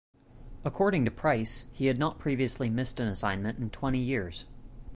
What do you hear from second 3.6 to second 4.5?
twenty years.